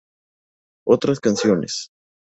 Otras 0.87 1.19
canciones 1.19 1.91